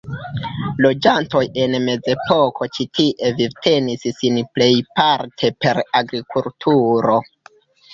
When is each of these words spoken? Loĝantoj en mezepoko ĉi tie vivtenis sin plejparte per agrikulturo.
Loĝantoj 0.85 1.41
en 1.65 1.75
mezepoko 1.83 2.69
ĉi 2.79 2.87
tie 3.01 3.31
vivtenis 3.45 4.09
sin 4.23 4.43
plejparte 4.59 5.57
per 5.65 5.87
agrikulturo. 6.05 7.25